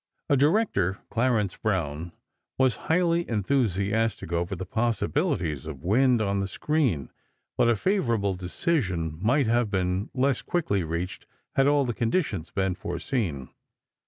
[0.31, 2.11] A director, Clarence Brown,
[2.57, 7.11] was highly enthusiastic over the possibilities of "Wind" on the screen,
[7.55, 12.73] but a favorable decision might have been less quickly reached had all the conditions been
[12.73, 13.49] foreseen.